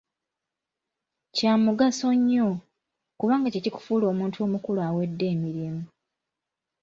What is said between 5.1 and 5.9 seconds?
emirimu.